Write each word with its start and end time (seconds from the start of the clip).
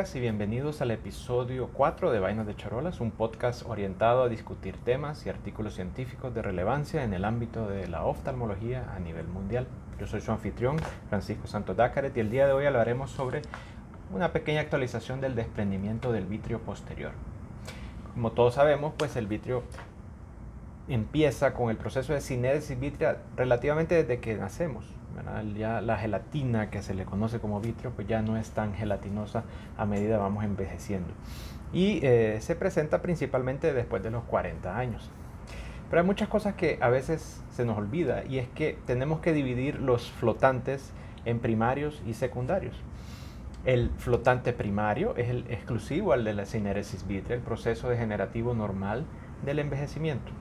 Y 0.00 0.18
bienvenidos 0.18 0.80
al 0.80 0.92
episodio 0.92 1.68
4 1.74 2.10
de 2.10 2.20
Vainas 2.20 2.46
de 2.46 2.56
Charolas, 2.56 3.00
un 3.00 3.10
podcast 3.10 3.66
orientado 3.66 4.22
a 4.22 4.30
discutir 4.30 4.78
temas 4.78 5.26
y 5.26 5.28
artículos 5.28 5.74
científicos 5.74 6.34
de 6.34 6.40
relevancia 6.40 7.04
en 7.04 7.12
el 7.12 7.26
ámbito 7.26 7.68
de 7.68 7.86
la 7.86 8.06
oftalmología 8.06 8.94
a 8.96 8.98
nivel 8.98 9.28
mundial. 9.28 9.66
Yo 10.00 10.06
soy 10.06 10.22
su 10.22 10.32
anfitrión, 10.32 10.78
Francisco 11.10 11.46
Santos 11.46 11.76
Dácaret, 11.76 12.16
y 12.16 12.20
el 12.20 12.30
día 12.30 12.46
de 12.46 12.54
hoy 12.54 12.64
hablaremos 12.64 13.10
sobre 13.10 13.42
una 14.10 14.32
pequeña 14.32 14.62
actualización 14.62 15.20
del 15.20 15.34
desprendimiento 15.34 16.12
del 16.12 16.24
vitrio 16.24 16.60
posterior. 16.60 17.12
Como 18.14 18.32
todos 18.32 18.54
sabemos, 18.54 18.94
pues 18.96 19.16
el 19.16 19.26
vitrio 19.26 19.64
empieza 20.88 21.52
con 21.52 21.68
el 21.68 21.76
proceso 21.76 22.14
de 22.14 22.22
cinéresis 22.22 22.80
vitrea 22.80 23.18
relativamente 23.36 23.96
desde 23.96 24.18
que 24.18 24.34
nacemos. 24.34 24.86
Ya 25.56 25.80
la 25.80 25.96
gelatina 25.98 26.70
que 26.70 26.82
se 26.82 26.94
le 26.94 27.04
conoce 27.04 27.40
como 27.40 27.60
vitrio, 27.60 27.90
pues 27.90 28.06
ya 28.08 28.22
no 28.22 28.36
es 28.36 28.50
tan 28.50 28.74
gelatinosa 28.74 29.44
a 29.76 29.86
medida 29.86 30.18
vamos 30.18 30.44
envejeciendo. 30.44 31.12
Y 31.72 32.00
eh, 32.02 32.38
se 32.40 32.56
presenta 32.56 33.02
principalmente 33.02 33.72
después 33.72 34.02
de 34.02 34.10
los 34.10 34.24
40 34.24 34.76
años. 34.76 35.10
Pero 35.88 36.02
hay 36.02 36.06
muchas 36.06 36.28
cosas 36.28 36.54
que 36.54 36.78
a 36.80 36.88
veces 36.88 37.42
se 37.50 37.64
nos 37.64 37.76
olvida 37.76 38.24
y 38.24 38.38
es 38.38 38.48
que 38.48 38.78
tenemos 38.86 39.20
que 39.20 39.32
dividir 39.32 39.80
los 39.80 40.10
flotantes 40.10 40.92
en 41.24 41.40
primarios 41.40 42.00
y 42.06 42.14
secundarios. 42.14 42.76
El 43.64 43.90
flotante 43.98 44.52
primario 44.52 45.14
es 45.16 45.28
el 45.28 45.44
exclusivo 45.50 46.12
al 46.12 46.24
de 46.24 46.32
la 46.32 46.46
cineresis 46.46 47.06
vitrea, 47.06 47.36
el 47.36 47.42
proceso 47.42 47.88
degenerativo 47.88 48.54
normal 48.54 49.04
del 49.44 49.58
envejecimiento. 49.58 50.32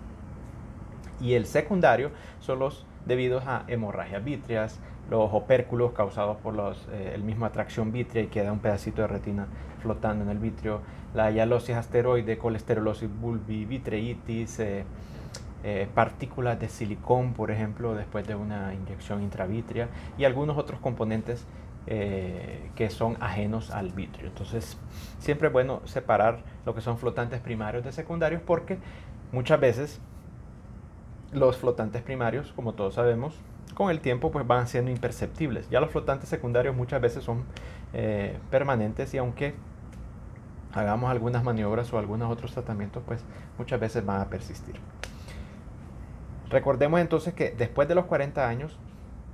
Y 1.19 1.33
el 1.33 1.45
secundario 1.45 2.11
son 2.39 2.59
los 2.59 2.85
debidos 3.09 3.45
a 3.45 3.65
hemorragias 3.67 4.23
vítreas, 4.23 4.79
los 5.09 5.33
opérculos 5.33 5.91
causados 5.91 6.37
por 6.37 6.55
eh, 6.91 7.11
el 7.13 7.23
mismo 7.23 7.45
atracción 7.45 7.91
vitrea 7.91 8.23
y 8.23 8.27
queda 8.27 8.53
un 8.53 8.59
pedacito 8.59 9.01
de 9.01 9.07
retina 9.07 9.47
flotando 9.81 10.23
en 10.23 10.29
el 10.29 10.37
vitrio, 10.37 10.81
la 11.13 11.31
hialosis 11.31 11.75
asteroide, 11.75 12.37
colesterolosis 12.37 13.09
bulbi, 13.19 13.65
vitreitis, 13.65 14.59
eh, 14.59 14.85
eh, 15.63 15.87
partículas 15.93 16.59
de 16.59 16.69
silicón, 16.69 17.33
por 17.33 17.51
ejemplo, 17.51 17.95
después 17.95 18.25
de 18.27 18.35
una 18.35 18.73
inyección 18.73 19.23
intravítrea 19.23 19.89
y 20.17 20.23
algunos 20.23 20.57
otros 20.57 20.79
componentes 20.79 21.45
que 21.87 22.89
son 22.91 23.17
ajenos 23.19 23.71
al 23.71 23.89
vitrio. 23.89 24.27
Entonces, 24.27 24.77
siempre 25.17 25.47
es 25.47 25.53
bueno 25.53 25.81
separar 25.85 26.43
lo 26.63 26.75
que 26.75 26.81
son 26.81 26.99
flotantes 26.99 27.39
primarios 27.39 27.83
de 27.83 27.91
secundarios 27.91 28.43
porque 28.45 28.77
muchas 29.31 29.59
veces 29.59 29.99
los 31.31 31.57
flotantes 31.57 32.01
primarios, 32.01 32.53
como 32.55 32.73
todos 32.73 32.95
sabemos, 32.95 33.39
con 33.73 33.89
el 33.91 33.99
tiempo 33.99 34.31
pues 34.31 34.45
van 34.45 34.67
siendo 34.67 34.91
imperceptibles. 34.91 35.69
Ya 35.69 35.79
los 35.79 35.91
flotantes 35.91 36.29
secundarios 36.29 36.75
muchas 36.75 37.01
veces 37.01 37.23
son 37.23 37.43
eh, 37.93 38.37
permanentes 38.49 39.13
y 39.13 39.17
aunque 39.17 39.53
hagamos 40.73 41.09
algunas 41.09 41.43
maniobras 41.43 41.91
o 41.93 41.99
algunos 41.99 42.31
otros 42.31 42.51
tratamientos, 42.53 43.03
pues 43.05 43.23
muchas 43.57 43.79
veces 43.79 44.05
van 44.05 44.21
a 44.21 44.25
persistir. 44.25 44.75
Recordemos 46.49 46.99
entonces 46.99 47.33
que 47.33 47.51
después 47.51 47.87
de 47.87 47.95
los 47.95 48.05
40 48.05 48.47
años 48.47 48.77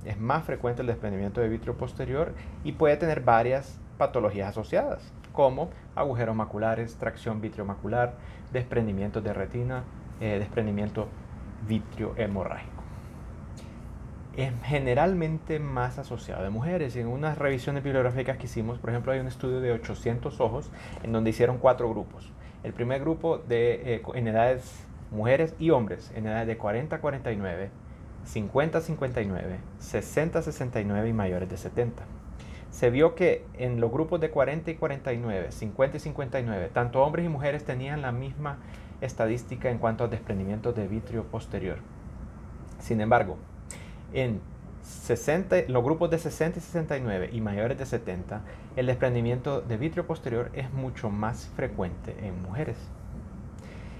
es 0.04 0.18
más 0.18 0.44
frecuente 0.44 0.82
el 0.82 0.86
desprendimiento 0.86 1.40
de 1.40 1.48
vitrio 1.48 1.76
posterior 1.76 2.32
y 2.62 2.72
puede 2.72 2.96
tener 2.96 3.22
varias 3.22 3.78
patologías 3.98 4.50
asociadas, 4.50 5.12
como 5.32 5.70
agujeros 5.94 6.36
maculares, 6.36 6.96
tracción 6.96 7.40
vitriomacular, 7.40 8.14
desprendimiento 8.52 9.20
de 9.20 9.32
retina, 9.32 9.84
eh, 10.20 10.38
desprendimiento 10.38 11.08
vitrio 11.66 12.14
hemorrágico. 12.16 12.82
Es 14.36 14.52
generalmente 14.64 15.58
más 15.58 15.98
asociado 15.98 16.42
de 16.42 16.50
mujeres. 16.50 16.94
En 16.96 17.06
unas 17.06 17.38
revisiones 17.38 17.82
bibliográficas 17.82 18.36
que 18.36 18.44
hicimos, 18.44 18.78
por 18.78 18.90
ejemplo, 18.90 19.12
hay 19.12 19.20
un 19.20 19.28
estudio 19.28 19.60
de 19.60 19.72
800 19.72 20.40
ojos 20.40 20.70
en 21.02 21.12
donde 21.12 21.30
hicieron 21.30 21.58
cuatro 21.58 21.88
grupos. 21.88 22.30
El 22.62 22.72
primer 22.74 23.00
grupo 23.00 23.38
de, 23.38 23.94
eh, 23.94 24.02
en 24.14 24.28
edades 24.28 24.86
mujeres 25.10 25.54
y 25.58 25.70
hombres, 25.70 26.12
en 26.14 26.26
edades 26.26 26.46
de 26.46 26.58
40 26.58 26.96
a 26.96 27.00
49, 27.00 27.70
50 28.24 28.78
a 28.78 28.80
59, 28.80 29.58
60 29.78 30.38
a 30.38 30.42
69 30.42 31.08
y 31.08 31.12
mayores 31.12 31.48
de 31.48 31.56
70. 31.56 32.02
Se 32.70 32.90
vio 32.90 33.14
que 33.14 33.44
en 33.54 33.80
los 33.80 33.90
grupos 33.90 34.20
de 34.20 34.30
40 34.30 34.70
y 34.70 34.74
49, 34.74 35.52
50 35.52 35.96
y 35.96 36.00
59, 36.00 36.70
tanto 36.74 37.02
hombres 37.02 37.24
y 37.24 37.28
mujeres 37.28 37.64
tenían 37.64 38.02
la 38.02 38.12
misma 38.12 38.58
estadística 39.00 39.70
en 39.70 39.78
cuanto 39.78 40.04
a 40.04 40.08
desprendimiento 40.08 40.72
de 40.72 40.88
vitrio 40.88 41.24
posterior. 41.24 41.78
Sin 42.78 43.00
embargo, 43.00 43.36
en 44.12 44.40
60, 44.82 45.64
los 45.68 45.82
grupos 45.82 46.10
de 46.10 46.18
60 46.18 46.58
y 46.58 46.62
69 46.62 47.30
y 47.32 47.40
mayores 47.40 47.78
de 47.78 47.86
70, 47.86 48.42
el 48.76 48.86
desprendimiento 48.86 49.60
de 49.60 49.76
vitrio 49.76 50.06
posterior 50.06 50.50
es 50.54 50.72
mucho 50.72 51.10
más 51.10 51.50
frecuente 51.56 52.14
en 52.22 52.40
mujeres. 52.42 52.76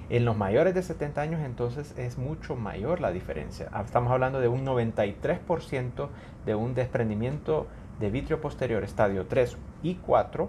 En 0.09 0.25
los 0.25 0.37
mayores 0.37 0.73
de 0.75 0.83
70 0.84 1.21
años 1.21 1.41
entonces 1.41 1.93
es 1.99 2.17
mucho 2.17 2.55
mayor 2.55 3.01
la 3.01 3.11
diferencia. 3.11 3.69
Estamos 3.84 4.13
hablando 4.13 4.39
de 4.39 4.47
un 4.47 4.65
93% 4.65 6.09
de 6.45 6.55
un 6.55 6.75
desprendimiento 6.75 7.67
de 7.99 8.11
vitrio 8.11 8.41
posterior 8.41 8.84
estadio 8.84 9.27
3 9.27 9.57
y 9.83 9.97
4 9.97 10.49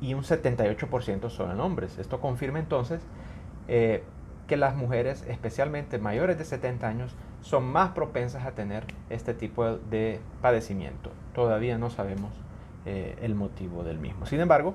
y 0.00 0.14
un 0.14 0.22
78% 0.22 1.30
son 1.30 1.50
en 1.50 1.60
hombres. 1.60 1.98
Esto 1.98 2.20
confirma 2.20 2.58
entonces 2.58 3.00
eh, 3.66 4.02
que 4.46 4.56
las 4.56 4.76
mujeres, 4.76 5.24
especialmente 5.28 5.98
mayores 5.98 6.38
de 6.38 6.44
70 6.44 6.86
años, 6.88 7.14
son 7.40 7.64
más 7.64 7.90
propensas 7.90 8.44
a 8.46 8.52
tener 8.52 8.84
este 9.10 9.34
tipo 9.34 9.76
de 9.76 10.20
padecimiento. 10.40 11.10
Todavía 11.34 11.78
no 11.78 11.90
sabemos 11.90 12.32
eh, 12.86 13.16
el 13.22 13.34
motivo 13.34 13.84
del 13.84 13.98
mismo. 13.98 14.26
Sin 14.26 14.40
embargo, 14.40 14.74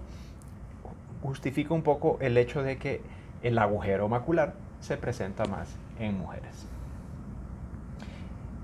justifica 1.22 1.74
un 1.74 1.84
poco 1.84 2.18
el 2.22 2.38
hecho 2.38 2.64
de 2.64 2.78
que 2.78 3.02
el 3.42 3.58
agujero 3.58 4.08
macular 4.08 4.54
se 4.80 4.98
presenta 4.98 5.46
más 5.46 5.76
en 6.00 6.18
mujeres. 6.18 6.68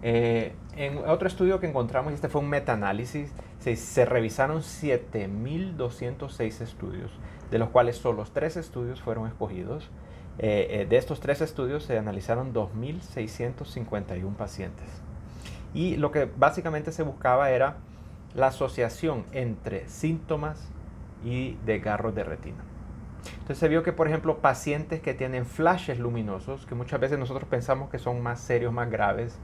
Eh, 0.02 0.53
en 0.76 0.97
otro 1.00 1.28
estudio 1.28 1.59
que 1.59 1.68
encontramos, 1.68 2.12
y 2.12 2.16
este 2.16 2.30
fue 2.30 2.41
un 2.41 2.50
metaanálisis, 2.50 3.34
se, 3.59 3.75
se 3.75 4.06
revisaron 4.06 4.62
7.206 4.62 6.62
estudios, 6.62 7.12
de 7.52 7.59
los 7.59 7.70
cuales 7.70 7.97
solo 7.97 8.25
tres 8.31 8.58
estudios 8.58 9.02
fueron 9.02 9.28
escogidos. 9.28 9.90
Eh, 10.38 10.81
eh, 10.81 10.86
de 10.90 10.97
estos 10.97 11.20
tres 11.20 11.42
estudios 11.42 11.84
se 11.84 11.97
analizaron 11.97 12.53
2.651 12.53 14.36
pacientes. 14.36 14.88
Y 15.74 15.97
lo 15.97 16.12
que 16.12 16.30
básicamente 16.38 16.92
se 16.92 17.03
buscaba 17.03 17.52
era 17.52 17.78
la 18.34 18.47
asociación 18.47 19.25
entre 19.31 19.88
síntomas 19.90 20.70
y 21.24 21.58
desgarros 21.66 22.16
de 22.16 22.24
retina. 22.24 22.64
Entonces 23.34 23.58
se 23.58 23.68
vio 23.68 23.84
que, 23.84 23.91
por 23.91 24.08
ejemplo, 24.08 24.38
pacientes 24.38 25.02
que 25.02 25.14
tienen 25.14 25.46
flashes 25.46 26.00
luminosos, 26.00 26.66
que 26.66 26.76
muchas 26.76 27.00
veces 27.00 27.20
nosotros 27.20 27.50
pensamos 27.50 27.90
que 27.90 28.00
son 28.00 28.22
más 28.22 28.40
serios, 28.40 28.72
más 28.72 28.90
graves, 28.90 29.38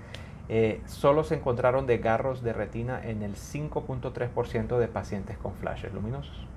eh, 0.48 0.82
solo 0.86 1.24
se 1.24 1.36
encontraron 1.36 1.88
desgarros 1.88 2.44
de 2.44 2.54
retina 2.54 3.02
en 3.04 3.24
el 3.24 3.36
5.3% 3.36 4.78
de 4.78 4.88
pacientes 4.88 5.38
con 5.38 5.54
flashes 5.54 5.94
luminosos. 5.94 6.48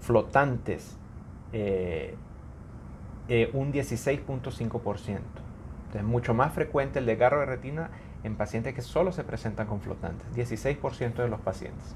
Flotantes, 0.00 0.96
eh, 1.52 2.14
eh, 3.28 3.50
un 3.52 3.72
16.5%. 3.72 5.20
Es 5.94 6.02
mucho 6.02 6.34
más 6.34 6.52
frecuente 6.52 6.98
el 6.98 7.06
desgarro 7.06 7.40
de 7.40 7.46
retina 7.46 7.90
en 8.22 8.34
pacientes 8.36 8.74
que 8.74 8.82
solo 8.82 9.12
se 9.12 9.24
presentan 9.24 9.66
con 9.66 9.80
flotantes, 9.80 10.26
16% 10.34 11.14
de 11.22 11.28
los 11.28 11.40
pacientes. 11.40 11.94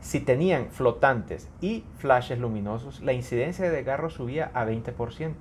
Si 0.00 0.20
tenían 0.20 0.68
flotantes 0.70 1.48
y 1.60 1.84
flashes 1.98 2.38
luminosos, 2.38 3.00
la 3.02 3.12
incidencia 3.12 3.64
de 3.64 3.70
desgarro 3.70 4.10
subía 4.10 4.50
a 4.52 4.66
20%. 4.66 5.34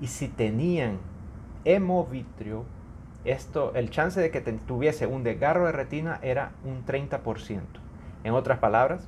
Y 0.00 0.08
si 0.08 0.26
tenían 0.26 0.98
hemovitrio, 1.64 2.64
esto, 3.24 3.72
el 3.74 3.90
chance 3.90 4.20
de 4.20 4.30
que 4.30 4.40
tuviese 4.40 5.06
un 5.06 5.22
desgarro 5.22 5.66
de 5.66 5.72
retina 5.72 6.18
era 6.22 6.52
un 6.64 6.84
30%. 6.84 7.60
En 8.24 8.34
otras 8.34 8.58
palabras, 8.58 9.06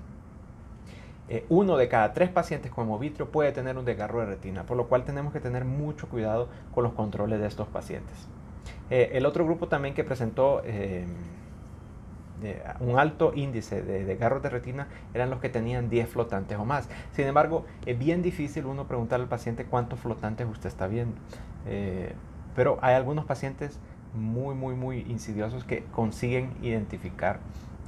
eh, 1.28 1.46
uno 1.48 1.76
de 1.78 1.88
cada 1.88 2.12
tres 2.12 2.28
pacientes 2.28 2.70
con 2.70 2.84
hemovitrio 2.84 3.30
puede 3.30 3.50
tener 3.52 3.78
un 3.78 3.84
desgarro 3.84 4.20
de 4.20 4.26
retina, 4.26 4.64
por 4.64 4.76
lo 4.76 4.88
cual 4.88 5.04
tenemos 5.04 5.32
que 5.32 5.40
tener 5.40 5.64
mucho 5.64 6.08
cuidado 6.08 6.48
con 6.74 6.84
los 6.84 6.92
controles 6.92 7.40
de 7.40 7.46
estos 7.46 7.66
pacientes. 7.68 8.28
Eh, 8.90 9.10
el 9.14 9.24
otro 9.24 9.44
grupo 9.44 9.68
también 9.68 9.94
que 9.94 10.04
presentó 10.04 10.60
eh, 10.64 11.06
un 12.80 12.98
alto 12.98 13.32
índice 13.34 13.82
de 13.82 14.04
desgarros 14.04 14.42
de 14.42 14.50
retina 14.50 14.88
eran 15.14 15.30
los 15.30 15.40
que 15.40 15.48
tenían 15.48 15.88
10 15.88 16.10
flotantes 16.10 16.58
o 16.58 16.64
más. 16.66 16.90
Sin 17.12 17.26
embargo, 17.26 17.64
es 17.86 17.98
bien 17.98 18.20
difícil 18.20 18.66
uno 18.66 18.86
preguntar 18.86 19.18
al 19.20 19.28
paciente 19.28 19.64
cuántos 19.64 19.98
flotantes 20.00 20.46
usted 20.46 20.68
está 20.68 20.86
viendo. 20.86 21.16
pero 22.54 22.78
hay 22.82 22.94
algunos 22.94 23.24
pacientes 23.24 23.80
muy, 24.14 24.54
muy, 24.54 24.74
muy 24.74 25.00
insidiosos 25.08 25.64
que 25.64 25.84
consiguen 25.92 26.52
identificar 26.62 27.40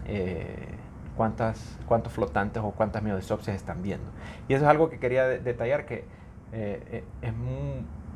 eh, 0.07 0.69
cuántas, 1.17 1.79
cuántos 1.87 2.13
flotantes 2.13 2.63
o 2.63 2.71
cuántas 2.73 3.03
miodisopsias 3.03 3.57
están 3.57 3.83
viendo. 3.83 4.07
Y 4.49 4.55
eso 4.55 4.65
es 4.65 4.71
algo 4.71 4.91
que 4.91 4.99
quería 4.99 5.27
detallar, 5.27 5.87
que 5.87 6.05
eh, 6.53 6.83
eh, 6.91 7.05
es 7.23 7.33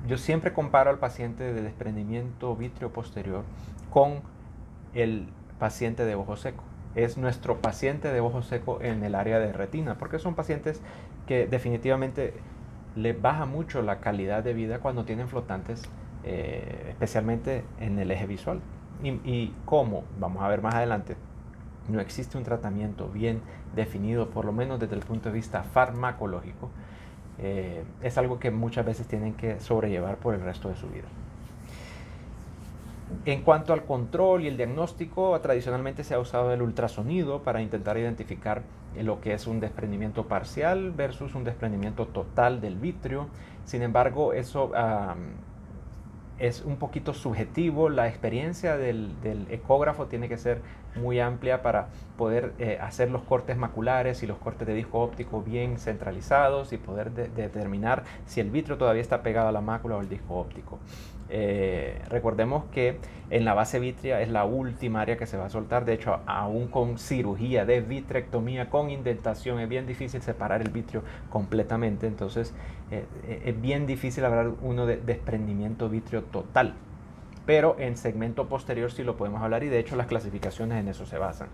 yo 0.06 0.16
siempre 0.16 0.52
comparo 0.52 0.90
al 0.90 0.98
paciente 0.98 1.52
de 1.52 1.62
desprendimiento 1.62 2.56
vitrio 2.56 2.90
posterior 2.90 3.44
con 3.90 4.20
el 4.94 5.28
paciente 5.58 6.04
de 6.04 6.14
ojo 6.14 6.36
seco. 6.36 6.64
es 6.94 7.18
nuestro 7.18 7.60
paciente 7.60 8.12
de 8.12 8.20
ojo 8.20 8.42
seco 8.42 8.80
en 8.80 9.04
el 9.04 9.14
área 9.14 9.38
de 9.38 9.52
retina, 9.52 9.96
porque 9.98 10.18
son 10.18 10.34
pacientes 10.34 10.80
que 11.26 11.46
definitivamente 11.46 12.34
les 12.96 13.20
baja 13.20 13.46
mucho 13.46 13.82
la 13.82 14.00
calidad 14.00 14.42
de 14.42 14.54
vida 14.54 14.80
cuando 14.80 15.04
tienen 15.04 15.28
flotantes, 15.28 15.82
eh, 16.24 16.86
especialmente 16.90 17.64
en 17.80 17.98
el 17.98 18.10
eje 18.10 18.26
visual. 18.26 18.60
Y, 19.02 19.08
y 19.08 19.54
cómo, 19.64 20.04
vamos 20.18 20.42
a 20.42 20.48
ver 20.48 20.60
más 20.62 20.74
adelante, 20.74 21.16
no 21.88 22.00
existe 22.00 22.38
un 22.38 22.44
tratamiento 22.44 23.08
bien 23.08 23.40
definido, 23.74 24.30
por 24.30 24.44
lo 24.44 24.52
menos 24.52 24.78
desde 24.78 24.94
el 24.94 25.02
punto 25.02 25.28
de 25.28 25.34
vista 25.34 25.62
farmacológico, 25.62 26.70
eh, 27.38 27.84
es 28.02 28.18
algo 28.18 28.38
que 28.38 28.50
muchas 28.50 28.84
veces 28.84 29.06
tienen 29.06 29.34
que 29.34 29.60
sobrellevar 29.60 30.16
por 30.16 30.34
el 30.34 30.42
resto 30.42 30.68
de 30.68 30.76
su 30.76 30.88
vida. 30.88 31.06
En 33.24 33.42
cuanto 33.42 33.72
al 33.72 33.84
control 33.84 34.42
y 34.42 34.48
el 34.48 34.56
diagnóstico, 34.56 35.38
tradicionalmente 35.40 36.04
se 36.04 36.14
ha 36.14 36.18
usado 36.20 36.52
el 36.52 36.62
ultrasonido 36.62 37.42
para 37.42 37.60
intentar 37.60 37.96
identificar 37.98 38.62
lo 38.96 39.20
que 39.20 39.32
es 39.32 39.46
un 39.46 39.58
desprendimiento 39.58 40.28
parcial 40.28 40.92
versus 40.92 41.34
un 41.34 41.42
desprendimiento 41.42 42.06
total 42.06 42.60
del 42.60 42.76
vitrio. 42.76 43.26
Sin 43.64 43.82
embargo, 43.82 44.32
eso 44.32 44.70
es 46.40 46.62
un 46.62 46.76
poquito 46.76 47.14
subjetivo. 47.14 47.88
La 47.88 48.08
experiencia 48.08 48.76
del, 48.76 49.14
ecógrafo 49.50 50.06
tiene 50.06 50.28
que 50.28 50.38
ser 50.38 50.60
muy 50.96 51.20
amplia 51.20 51.62
para 51.62 51.88
poder 52.16 52.52
eh, 52.58 52.78
hacer 52.80 53.10
los 53.10 53.22
cortes 53.22 53.56
maculares 53.56 54.22
y 54.22 54.26
los 54.26 54.38
cortes 54.38 54.66
de 54.66 54.74
disco 54.74 55.00
óptico 55.00 55.42
bien 55.42 55.78
centralizados 55.78 56.72
y 56.72 56.78
poder 56.78 57.12
determinar 57.12 58.04
si 58.26 58.40
el 58.40 58.50
vitrio 58.50 58.76
todavía 58.76 59.02
está 59.02 59.22
pegado 59.22 59.48
a 59.48 59.52
la 59.52 59.60
mácula 59.60 59.96
o 59.96 60.00
el 60.00 60.08
disco 60.08 60.34
óptico. 60.34 60.78
Eh, 61.32 62.02
recordemos 62.08 62.64
que 62.72 62.98
en 63.30 63.44
la 63.44 63.54
base 63.54 63.78
vitrea 63.78 64.20
es 64.20 64.28
la 64.28 64.44
última 64.44 65.00
área 65.00 65.16
que 65.16 65.26
se 65.26 65.36
va 65.36 65.46
a 65.46 65.50
soltar. 65.50 65.84
De 65.84 65.92
hecho, 65.92 66.18
aún 66.26 66.66
con 66.66 66.98
cirugía 66.98 67.64
de 67.64 67.80
vitrectomía, 67.80 68.68
con 68.68 68.90
indentación, 68.90 69.60
es 69.60 69.68
bien 69.68 69.86
difícil 69.86 70.20
separar 70.20 70.60
el 70.60 70.70
vitrio 70.70 71.02
completamente. 71.30 72.06
Entonces, 72.06 72.52
eh, 72.90 73.04
eh, 73.26 73.42
es 73.46 73.60
bien 73.60 73.86
difícil 73.86 74.24
hablar 74.24 74.50
uno 74.62 74.86
de 74.86 74.96
desprendimiento 74.96 75.88
vitrio 75.88 76.24
total. 76.24 76.74
Pero 77.46 77.76
en 77.78 77.96
segmento 77.96 78.48
posterior 78.48 78.90
sí 78.92 79.04
lo 79.04 79.16
podemos 79.16 79.42
hablar 79.42 79.62
y 79.62 79.68
de 79.68 79.78
hecho 79.78 79.96
las 79.96 80.06
clasificaciones 80.06 80.78
en 80.78 80.88
eso 80.88 81.06
se 81.06 81.18
basan. 81.18 81.48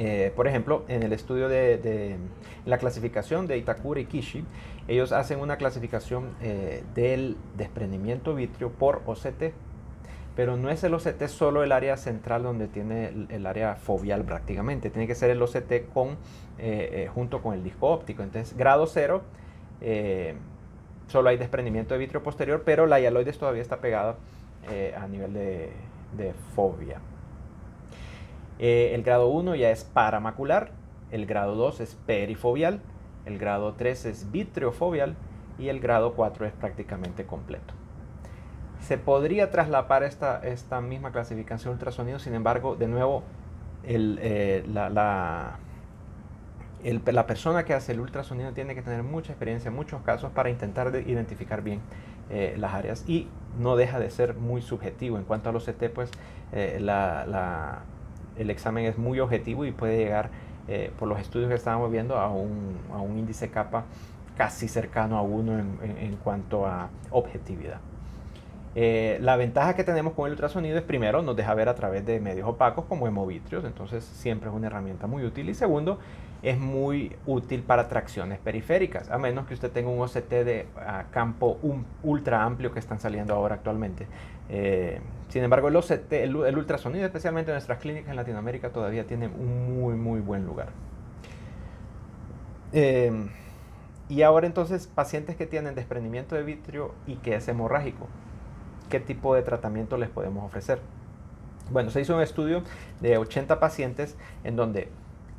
Eh, 0.00 0.32
por 0.36 0.46
ejemplo, 0.46 0.84
en 0.86 1.02
el 1.02 1.12
estudio 1.12 1.48
de, 1.48 2.16
la 2.64 2.78
clasificación 2.78 3.48
de 3.48 3.58
Itakura 3.58 4.00
y 4.00 4.04
Kishi, 4.04 4.44
ellos 4.86 5.10
hacen 5.10 5.40
una 5.40 5.56
clasificación 5.56 6.36
eh, 6.40 6.84
del 6.94 7.36
desprendimiento 7.56 8.32
vitrio 8.34 8.70
por 8.70 9.02
OCT, 9.06 9.52
pero 10.36 10.56
no 10.56 10.70
es 10.70 10.84
el 10.84 10.94
OCT 10.94 11.26
solo 11.26 11.64
el 11.64 11.72
área 11.72 11.96
central 11.96 12.44
donde 12.44 12.68
tiene 12.68 13.26
el, 13.28 13.44
área 13.44 13.74
fobial 13.74 14.22
prácticamente, 14.22 14.88
tiene 14.88 15.08
que 15.08 15.16
ser 15.16 15.30
el 15.30 15.42
OCT 15.42 15.92
con, 15.92 16.16
eh, 16.58 17.10
junto 17.12 17.42
con 17.42 17.54
el 17.54 17.64
disco 17.64 17.88
óptico. 17.88 18.22
Entonces, 18.22 18.56
grado 18.56 18.86
cero, 18.86 19.22
solo 21.08 21.28
hay 21.28 21.38
desprendimiento 21.38 21.94
de 21.94 21.98
vitrio 21.98 22.22
posterior, 22.22 22.62
pero 22.64 22.86
la 22.86 23.00
hialoides 23.00 23.36
todavía 23.36 23.62
está 23.62 23.80
pegada 23.80 24.14
a 24.96 25.08
nivel 25.08 25.32
de 25.32 26.34
fobia. 26.54 27.00
Eh, 28.58 28.92
el 28.94 29.02
grado 29.02 29.28
1 29.28 29.54
ya 29.54 29.70
es 29.70 29.84
paramacular, 29.84 30.72
el 31.10 31.26
grado 31.26 31.54
2 31.54 31.80
es 31.80 31.94
perifobial, 32.06 32.80
el 33.24 33.38
grado 33.38 33.74
3 33.74 34.06
es 34.06 34.30
vitreofobial 34.30 35.16
y 35.58 35.68
el 35.68 35.80
grado 35.80 36.14
4 36.14 36.46
es 36.46 36.52
prácticamente 36.52 37.24
completo. 37.24 37.74
Se 38.80 38.98
podría 38.98 39.50
traslapar 39.50 40.02
esta, 40.02 40.40
esta 40.40 40.80
misma 40.80 41.12
clasificación 41.12 41.74
ultrasonido, 41.74 42.18
sin 42.18 42.34
embargo, 42.34 42.76
de 42.76 42.88
nuevo, 42.88 43.22
eh, 43.84 44.64
la, 44.66 44.90
la, 44.90 45.58
persona 47.26 47.64
que 47.64 47.74
hace 47.74 47.92
el 47.92 48.00
ultrasonido 48.00 48.52
tiene 48.52 48.74
que 48.74 48.82
tener 48.82 49.02
mucha 49.02 49.32
experiencia 49.32 49.68
en 49.68 49.74
muchos 49.74 50.02
casos 50.02 50.30
para 50.32 50.50
intentar 50.50 50.94
identificar 51.06 51.62
bien 51.62 51.80
eh, 52.30 52.54
las 52.58 52.74
áreas 52.74 53.04
y 53.08 53.28
no 53.58 53.76
deja 53.76 53.98
de 53.98 54.10
ser 54.10 54.34
muy 54.34 54.62
subjetivo. 54.62 55.16
En 55.16 55.24
cuanto 55.24 55.48
a 55.48 55.52
los 55.52 55.64
CT, 55.64 55.90
pues 55.92 56.10
la 56.52 57.82
el 58.38 58.50
examen 58.50 58.86
es 58.86 58.98
muy 58.98 59.20
objetivo 59.20 59.64
y 59.64 59.72
puede 59.72 59.98
llegar, 59.98 60.30
eh, 60.68 60.92
por 60.98 61.08
los 61.08 61.18
estudios 61.20 61.48
que 61.48 61.54
estábamos 61.54 61.90
viendo, 61.90 62.18
a 62.18 62.28
un, 62.30 62.76
a 62.92 62.98
un 62.98 63.18
índice 63.18 63.50
capa 63.50 63.84
casi 64.36 64.68
cercano 64.68 65.18
a 65.18 65.22
uno 65.22 65.58
en, 65.58 65.78
en, 65.82 66.16
cuanto 66.16 66.64
a 66.64 66.88
objetividad. 67.10 67.80
Eh, 68.80 69.18
la 69.20 69.34
ventaja 69.36 69.74
que 69.74 69.82
tenemos 69.82 70.12
con 70.12 70.26
el 70.26 70.34
ultrasonido 70.34 70.78
es 70.78 70.84
primero 70.84 71.20
nos 71.20 71.34
deja 71.34 71.52
ver 71.52 71.68
a 71.68 71.74
través 71.74 72.06
de 72.06 72.20
medios 72.20 72.48
opacos 72.48 72.84
como 72.84 73.08
hemovitrios, 73.08 73.64
entonces 73.64 74.04
siempre 74.04 74.50
es 74.50 74.54
una 74.54 74.68
herramienta 74.68 75.08
muy 75.08 75.24
útil 75.24 75.48
y 75.48 75.54
segundo 75.54 75.98
es 76.44 76.60
muy 76.60 77.16
útil 77.26 77.64
para 77.64 77.88
tracciones 77.88 78.38
periféricas, 78.38 79.10
a 79.10 79.18
menos 79.18 79.48
que 79.48 79.54
usted 79.54 79.72
tenga 79.72 79.90
un 79.90 80.00
OCT 80.00 80.30
de 80.30 80.66
campo 81.10 81.58
ultra 82.04 82.44
amplio 82.44 82.70
que 82.70 82.78
están 82.78 83.00
saliendo 83.00 83.34
ahora 83.34 83.56
actualmente. 83.56 84.06
Eh, 84.48 85.00
sin 85.28 85.42
embargo, 85.42 85.66
el 85.66 85.74
OCT, 85.74 86.12
el, 86.12 86.36
ultrasonido, 86.36 87.04
especialmente 87.04 87.50
en 87.50 87.56
nuestras 87.56 87.80
clínicas 87.80 88.10
en 88.10 88.14
Latinoamérica, 88.16 88.70
todavía 88.70 89.08
tiene 89.08 89.26
un 89.26 89.80
muy, 89.80 89.96
muy 89.96 90.20
buen 90.20 90.46
lugar. 90.46 90.68
Eh, 92.72 93.28
y 94.08 94.22
ahora 94.22 94.46
entonces, 94.46 94.86
pacientes 94.86 95.34
que 95.34 95.46
tienen 95.46 95.74
desprendimiento 95.74 96.36
de 96.36 96.44
vitrio 96.44 96.94
y 97.08 97.16
que 97.16 97.34
es 97.34 97.48
hemorrágico, 97.48 98.06
¿qué 98.88 99.00
tipo 99.00 99.34
de 99.34 99.42
tratamiento 99.42 99.96
les 99.96 100.08
podemos 100.08 100.44
ofrecer? 100.44 100.80
Bueno, 101.70 101.90
se 101.90 102.00
hizo 102.00 102.16
un 102.16 102.22
estudio 102.22 102.62
de 103.00 103.18
80 103.18 103.60
pacientes 103.60 104.16
en 104.44 104.56
donde 104.56 104.88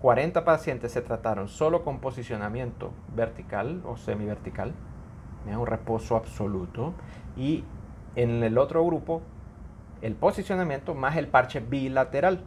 40 0.01 0.45
pacientes 0.45 0.91
se 0.91 1.01
trataron 1.01 1.47
solo 1.47 1.83
con 1.83 1.99
posicionamiento 1.99 2.91
vertical 3.15 3.81
o 3.85 3.97
semivertical, 3.97 4.73
un 5.45 5.65
reposo 5.65 6.15
absoluto, 6.15 6.93
y 7.35 7.63
en 8.15 8.43
el 8.43 8.57
otro 8.57 8.85
grupo 8.85 9.21
el 10.01 10.15
posicionamiento 10.15 10.93
más 10.93 11.17
el 11.17 11.27
parche 11.27 11.59
bilateral, 11.59 12.43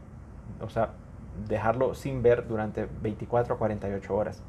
o 0.61 0.69
sea, 0.69 0.91
dejarlo 1.49 1.95
sin 1.95 2.23
ver 2.23 2.47
durante 2.47 2.87
24 3.03 3.55
a 3.55 3.59
48 3.59 4.15
horas. 4.15 4.43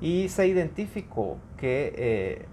Y 0.00 0.28
se 0.28 0.46
identificó 0.46 1.38
que 1.56 1.94
eh, 1.96 2.46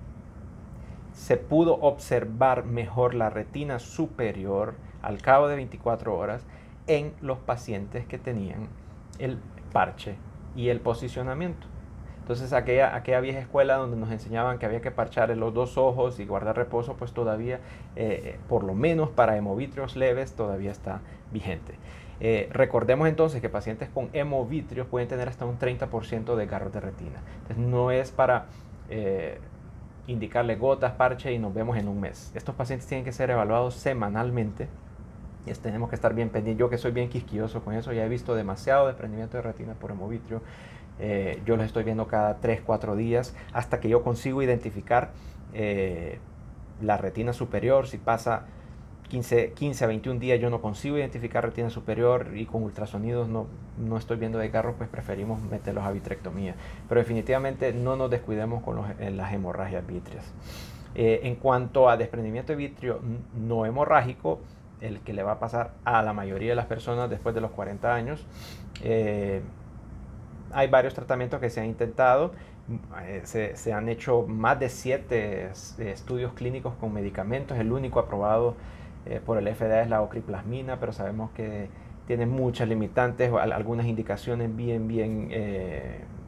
se 1.20 1.36
pudo 1.36 1.74
observar 1.82 2.64
mejor 2.64 3.14
la 3.14 3.30
retina 3.30 3.80
superior 3.80 4.76
al 5.02 5.22
cabo 5.22 5.50
de 5.50 5.58
24 5.58 6.18
horas 6.18 6.46
en 6.88 7.12
los 7.20 7.38
pacientes 7.40 8.06
que 8.06 8.18
tenían 8.18 8.70
el 9.20 9.38
parche 9.74 10.16
y 10.56 10.70
el 10.70 10.80
posicionamiento. 10.80 11.68
Entonces 12.22 12.54
aquella, 12.54 12.96
aquella 12.96 13.20
vieja 13.20 13.40
escuela 13.40 13.76
donde 13.76 13.98
nos 13.98 14.12
enseñaban 14.12 14.60
que 14.60 14.66
había 14.66 14.80
que 14.80 14.92
parchar 14.92 15.36
los 15.36 15.54
dos 15.54 15.78
ojos 15.78 16.22
y 16.22 16.26
guardar 16.26 16.56
reposo, 16.56 16.96
pues 16.96 17.12
todavía, 17.12 17.56
eh, 17.98 18.22
eh, 18.24 18.40
por 18.48 18.64
lo 18.64 18.74
menos 18.74 19.10
para 19.10 19.36
hemovitrios 19.36 19.98
leves, 19.98 20.32
todavía 20.32 20.72
está 20.72 21.02
vigente. 21.34 21.74
Eh, 22.22 22.48
recordemos 22.54 23.10
entonces 23.10 23.42
que 23.42 23.50
pacientes 23.50 23.90
con 23.90 24.10
hemovitrios 24.14 24.88
pueden 24.88 25.10
tener 25.10 25.28
hasta 25.28 25.46
un 25.46 25.60
30% 25.60 26.38
de 26.38 26.46
garros 26.46 26.72
de 26.72 26.80
retina. 26.80 27.20
Entonces 27.42 27.58
no 27.58 27.92
es 27.92 28.12
para 28.12 28.46
indicarle 30.12 30.56
gotas, 30.56 30.94
parche 30.94 31.32
y 31.32 31.40
nos 31.40 31.54
vemos 31.54 31.78
en 31.78 31.88
un 31.88 32.00
mes. 32.00 32.32
Estos 32.36 32.56
pacientes 32.56 32.88
tienen 32.88 33.06
que 33.06 33.12
ser 33.12 33.30
evaluados 33.30 33.76
semanalmente 33.76 34.68
y 35.46 35.52
tenemos 35.54 35.90
que 35.90 35.96
estar 35.96 36.14
bien 36.14 36.30
pendientes. 36.30 36.60
Yo 36.60 36.70
que 36.70 36.78
soy 36.78 36.92
bien 36.92 37.10
quisquilloso 37.10 37.64
con 37.64 37.74
eso, 37.74 37.94
ya 37.94 38.06
he 38.06 38.10
visto 38.10 38.36
demasiado 38.36 38.88
desprendimiento 38.88 39.38
de 39.38 39.44
retina 39.44 39.74
por 39.74 39.92
hemovitrio. 39.92 40.42
Eh, 41.00 41.42
yo 41.46 41.56
los 41.56 41.66
estoy 41.66 41.84
viendo 41.84 42.08
cada 42.08 42.40
3, 42.40 42.62
4 42.66 42.96
días 42.96 43.36
hasta 43.54 43.80
que 43.80 43.88
yo 43.88 44.04
consigo 44.04 44.42
identificar 44.42 45.12
eh, 45.54 46.20
la 46.82 46.98
retina 46.98 47.32
superior. 47.32 47.88
Si 47.88 47.98
pasa 47.98 48.46
15, 49.10 49.54
15 49.54 49.84
a 49.84 49.88
21 49.88 50.20
días 50.20 50.40
yo 50.40 50.50
no 50.50 50.62
consigo 50.62 50.98
identificar 50.98 51.44
retina 51.44 51.70
superior 51.70 52.32
y 52.36 52.46
con 52.46 52.64
ultrasonidos 52.64 53.28
no, 53.28 53.48
no 53.78 53.98
estoy 53.98 54.18
viendo 54.18 54.38
de 54.38 54.50
carro, 54.52 54.76
pues 54.78 54.90
preferimos 54.90 55.42
meterlos 55.42 55.84
a 55.84 55.92
vitrectomía. 55.92 56.56
Pero 56.88 57.00
definitivamente 57.00 57.74
no 57.74 57.96
nos 57.96 58.10
descuidemos 58.10 58.64
con 58.64 58.82
las 59.00 59.34
hemorragias 59.34 59.86
vítreas. 59.86 60.32
Eh, 60.96 61.22
en 61.24 61.36
cuanto 61.36 61.90
a 61.90 61.98
desprendimiento 61.98 62.52
de 62.52 62.58
vitrio 62.58 63.00
no 63.36 63.66
hemorrágico, 63.66 64.40
el 64.82 65.02
que 65.02 65.14
le 65.14 65.24
va 65.24 65.34
a 65.34 65.40
pasar 65.40 65.74
a 65.84 66.02
la 66.02 66.14
mayoría 66.14 66.50
de 66.50 66.56
las 66.56 66.66
personas 66.66 67.10
después 67.10 67.36
de 67.36 67.42
los 67.42 67.52
40 67.52 67.94
años. 67.94 68.26
Eh, 68.82 69.42
hay 70.52 70.68
varios 70.68 70.94
tratamientos 70.94 71.40
que 71.40 71.50
se 71.50 71.62
han 71.62 71.68
intentado. 71.68 72.32
Eh, 73.04 73.22
se, 73.56 73.74
han 73.74 73.90
hecho 73.90 74.26
más 74.28 74.60
de 74.60 74.70
siete 74.70 75.52
estudios 75.80 76.34
clínicos 76.34 76.74
con 76.76 76.94
medicamentos. 76.94 77.58
El 77.58 77.72
único 77.72 78.00
aprobado 78.00 78.56
eh, 79.06 79.22
por 79.26 79.38
el 79.38 79.48
FDA 79.54 79.82
es 79.82 79.90
la 79.90 80.02
ocriplasmina, 80.02 80.80
pero 80.80 80.92
sabemos 80.92 81.32
que 81.32 81.70
tiene 82.08 82.26
muchas 82.26 82.68
limitantes, 82.68 83.32
algunas 83.32 83.86
indicaciones 83.86 84.56
bien, 84.56 84.88
bien 84.88 85.30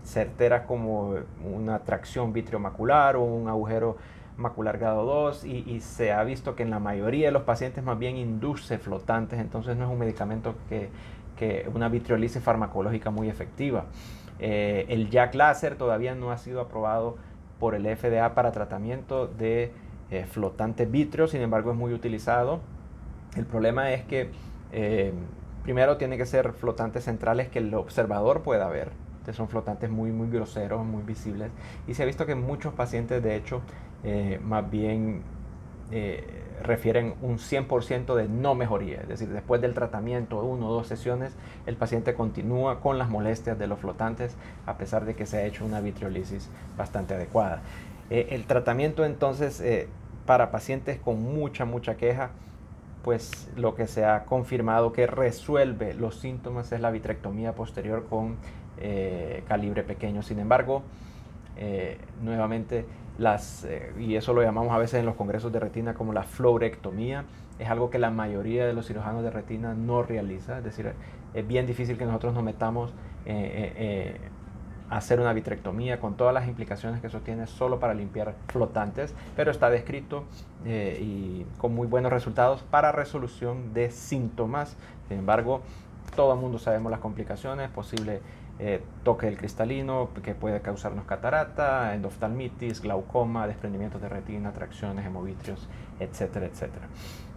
certeras 0.04 0.66
como 0.68 1.16
una 1.44 1.80
tracción 1.80 2.34
vitreomacular 2.34 3.16
o 3.16 3.24
un 3.24 3.48
agujero 3.48 3.98
macular 4.38 4.78
grado 4.78 5.06
2 5.06 5.46
y, 5.46 5.80
se 5.82 6.12
ha 6.12 6.24
visto 6.24 6.56
que 6.56 6.64
en 6.64 6.70
la 6.70 6.80
mayoría 6.80 7.28
de 7.28 7.32
los 7.32 7.44
pacientes 7.44 7.84
más 7.84 7.98
bien 7.98 8.18
induce 8.18 8.78
flotantes, 8.78 9.40
entonces 9.40 9.78
no 9.78 9.86
es 9.86 9.92
un 9.92 10.00
medicamento 10.00 10.56
que, 10.70 10.90
que 11.38 11.70
una 11.74 11.90
vitriolisis 11.90 12.42
farmacológica 12.42 13.12
muy 13.12 13.30
efectiva. 13.30 13.86
Eh, 14.40 14.86
el 14.90 15.10
Jack 15.10 15.36
Laser 15.36 15.76
todavía 15.76 16.16
no 16.16 16.32
ha 16.32 16.38
sido 16.38 16.62
aprobado 16.62 17.18
por 17.60 17.76
el 17.76 17.86
FDA 17.96 18.34
para 18.34 18.52
tratamiento 18.52 19.28
de 19.28 19.72
eh, 20.12 20.26
flotantes 20.26 20.90
vitreos, 20.90 21.32
sin 21.32 21.42
embargo 21.42 21.72
es 21.72 21.78
muy 21.78 21.94
utilizado. 21.94 22.60
El 23.36 23.46
problema 23.46 23.92
es 23.94 24.04
que 24.04 24.30
eh, 24.72 25.14
primero 25.64 25.98
tiene 25.98 26.18
que 26.18 26.26
ser 26.26 26.54
flotantes 26.54 27.06
centrales 27.06 27.50
que 27.50 27.60
el 27.60 27.74
observador 27.74 28.42
pueda 28.44 28.68
ver. 28.70 28.92
Entonces 29.14 29.36
son 29.36 29.50
flotantes 29.50 29.90
muy, 29.90 30.12
muy 30.12 30.30
groseros, 30.30 30.86
muy 30.86 31.04
visibles. 31.04 31.52
Y 31.88 31.94
se 31.94 32.04
ha 32.04 32.06
visto 32.06 32.26
que 32.26 32.36
muchos 32.36 32.74
pacientes, 32.74 33.22
de 33.22 33.36
hecho, 33.36 33.62
más 34.42 34.70
bien 34.72 35.22
refieren 36.64 37.16
un 37.22 37.38
100% 37.38 38.16
de 38.16 38.28
no 38.28 38.56
mejoría, 38.56 39.02
es 39.02 39.08
decir, 39.08 39.30
después 39.30 39.62
del 39.62 39.74
tratamiento, 39.74 40.44
uno 40.44 40.70
o 40.70 40.74
dos 40.74 40.88
sesiones, 40.88 41.34
el 41.66 41.76
paciente 41.76 42.14
continúa 42.14 42.80
con 42.80 42.98
las 42.98 43.10
molestias 43.10 43.58
de 43.58 43.68
los 43.68 43.80
flotantes 43.80 44.36
a 44.66 44.78
pesar 44.78 45.06
de 45.06 45.16
que 45.16 45.26
se 45.26 45.38
ha 45.38 45.44
hecho 45.44 45.66
una 45.66 45.82
vitriolisis 45.82 46.50
bastante 46.78 47.16
adecuada. 47.16 47.62
Eh, 48.10 48.28
el 48.32 48.46
tratamiento 48.46 49.06
entonces 49.06 49.62
eh, 49.62 49.88
para 50.26 50.52
pacientes 50.52 51.00
con 51.00 51.22
mucha, 51.22 51.66
mucha 51.66 51.96
queja, 51.98 52.32
pues 53.04 53.50
lo 53.56 53.76
que 53.76 53.88
se 53.88 54.06
ha 54.06 54.26
confirmado 54.26 54.94
que 54.94 55.08
resuelve 55.08 55.94
los 55.94 56.20
síntomas 56.20 56.72
es 56.72 56.80
la 56.80 56.92
vitrectomía 56.92 57.54
posterior 57.54 58.06
con 58.08 58.38
eh, 58.78 59.44
calibre 59.48 59.84
pequeño. 59.84 60.22
Sin 60.22 60.40
embargo, 60.40 60.84
nuevamente 62.24 62.86
las, 63.18 63.66
eh, 63.66 63.94
y 64.00 64.16
eso 64.16 64.34
lo 64.34 64.42
llamamos 64.42 64.74
a 64.74 64.78
veces 64.78 65.00
en 65.00 65.06
los 65.06 65.16
congresos 65.16 65.52
de 65.52 65.60
retina 65.60 65.94
como 65.94 66.14
la 66.14 66.24
florectomía, 66.24 67.26
es 67.60 67.70
algo 67.70 67.90
que 67.90 68.00
la 68.00 68.10
mayoría 68.10 68.66
de 68.66 68.74
los 68.74 68.88
cirujanos 68.88 69.24
de 69.24 69.30
retina 69.30 69.74
no 69.74 70.02
realiza, 70.02 70.58
es 70.58 70.64
decir, 70.64 70.92
es 71.34 71.48
bien 71.48 71.68
difícil 71.68 71.98
que 71.98 72.06
nosotros 72.06 72.34
nos 72.34 72.44
metamos 72.44 72.92
eh, 73.26 73.74
eh, 73.76 74.18
hacer 74.92 75.20
una 75.20 75.34
vitrectomía 75.34 76.00
con 76.00 76.16
todas 76.16 76.34
las 76.34 76.48
implicaciones 76.48 77.02
que 77.02 77.08
eso 77.08 77.22
tiene 77.22 77.48
solo 77.48 77.80
para 77.80 77.94
limpiar 77.94 78.36
flotantes, 78.48 79.16
pero 79.36 79.50
está 79.50 79.70
descrito 79.70 80.26
y 80.66 81.46
con 81.58 81.74
muy 81.74 81.88
buenos 81.88 82.12
resultados 82.12 82.62
para 82.62 82.92
resolución 82.92 83.74
de 83.74 83.90
síntomas. 83.90 84.76
Sin 85.08 85.20
embargo, 85.20 85.62
todo 86.16 86.34
el 86.34 86.40
mundo 86.40 86.60
sabemos 86.60 86.92
las 86.92 87.00
complicaciones, 87.00 87.70
posible 87.70 88.22
eh, 88.64 88.80
toque 89.04 89.26
del 89.26 89.38
cristalino 89.38 90.10
que 90.22 90.36
puede 90.36 90.62
causarnos 90.62 91.06
catarata, 91.06 91.96
endoftalmitis, 91.96 92.82
glaucoma, 92.82 93.48
desprendimientos 93.48 94.00
de 94.02 94.08
retina, 94.08 94.52
tracciones, 94.52 95.04
hemovitrios, 95.04 95.68
etcétera, 96.00 96.46
etcétera. 96.46 96.86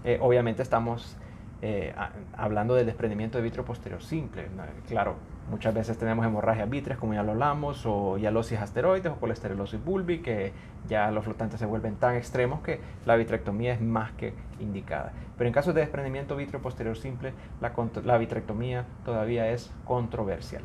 Eh, 0.04 0.18
obviamente 0.20 0.62
estamos 0.62 1.16
eh, 1.62 1.94
hablando 2.36 2.74
del 2.74 2.84
desprendimiento 2.84 3.38
de 3.38 3.44
vitrio 3.44 3.64
posterior 3.64 4.02
simple. 4.02 4.48
Claro, 4.86 5.14
muchas 5.50 5.74
veces 5.74 5.98
tenemos 5.98 6.24
hemorragia 6.24 6.64
vitreas, 6.66 6.98
como 6.98 7.14
ya 7.14 7.22
lo 7.22 7.32
hablamos, 7.32 7.84
o 7.86 8.16
hialosis 8.18 8.58
asteroides 8.58 9.12
o 9.12 9.16
colesterosis 9.16 9.82
bulbi, 9.84 10.20
que 10.20 10.52
ya 10.88 11.10
los 11.10 11.24
flotantes 11.24 11.60
se 11.60 11.66
vuelven 11.66 11.96
tan 11.96 12.16
extremos 12.16 12.60
que 12.60 12.80
la 13.04 13.16
vitrectomía 13.16 13.74
es 13.74 13.80
más 13.80 14.12
que 14.12 14.34
indicada. 14.60 15.12
Pero 15.36 15.48
en 15.48 15.54
caso 15.54 15.72
de 15.72 15.80
desprendimiento 15.80 16.36
vitrio 16.36 16.60
posterior 16.60 16.96
simple, 16.96 17.32
la, 17.60 17.72
la 18.04 18.18
vitrectomía 18.18 18.84
todavía 19.04 19.50
es 19.50 19.72
controversial. 19.84 20.62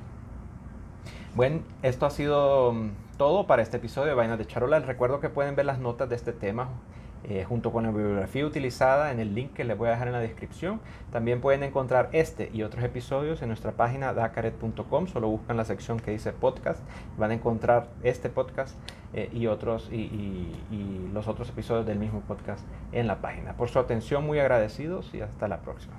Bueno, 1.35 1.61
esto 1.83 2.05
ha 2.05 2.09
sido 2.09 2.73
mm, 2.73 2.89
todo 3.17 3.47
para 3.47 3.61
este 3.61 3.77
episodio 3.77 4.09
de 4.09 4.15
Vainas 4.15 4.37
de 4.37 4.47
Charola. 4.47 4.79
Les 4.79 4.87
recuerdo 4.87 5.19
que 5.19 5.29
pueden 5.29 5.55
ver 5.55 5.65
las 5.65 5.79
notas 5.79 6.09
de 6.09 6.15
este 6.15 6.33
tema 6.33 6.69
eh, 7.23 7.43
junto 7.43 7.71
con 7.71 7.83
la 7.83 7.91
bibliografía 7.91 8.45
utilizada 8.45 9.11
en 9.11 9.19
el 9.19 9.35
link 9.35 9.53
que 9.53 9.63
les 9.63 9.77
voy 9.77 9.87
a 9.89 9.91
dejar 9.91 10.07
en 10.07 10.13
la 10.13 10.19
descripción. 10.19 10.79
También 11.11 11.41
pueden 11.41 11.63
encontrar 11.63 12.09
este 12.13 12.49
y 12.53 12.63
otros 12.63 12.83
episodios 12.83 13.41
en 13.41 13.49
nuestra 13.49 13.73
página 13.73 14.13
dacaret.com. 14.13 15.07
Solo 15.07 15.29
buscan 15.29 15.57
la 15.57 15.65
sección 15.65 15.99
que 15.99 16.11
dice 16.11 16.31
podcast. 16.31 16.81
Van 17.17 17.31
a 17.31 17.33
encontrar 17.33 17.87
este 18.03 18.29
podcast 18.29 18.75
eh, 19.13 19.29
y 19.33 19.47
otros 19.47 19.89
y 19.91 21.09
los 21.13 21.27
otros 21.27 21.49
episodios 21.49 21.85
del 21.85 21.99
mismo 21.99 22.21
podcast 22.21 22.65
en 22.91 23.07
la 23.07 23.21
página. 23.21 23.53
Por 23.53 23.69
su 23.69 23.79
atención, 23.79 24.25
muy 24.25 24.39
agradecidos 24.39 25.13
y 25.13 25.21
hasta 25.21 25.47
la 25.47 25.61
próxima. 25.61 25.95